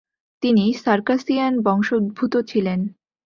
তিনি 0.43 0.65
সার্কাসিয়ান 0.73 1.53
বংশোদ্ভূত 1.61 2.33
ছিলেন। 2.47 2.79